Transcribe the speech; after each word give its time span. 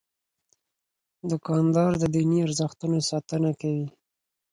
دوکاندار 1.29 1.91
د 1.99 2.03
دیني 2.13 2.39
ارزښتونو 2.47 2.97
ساتنه 3.09 3.49
کوي. 3.61 3.87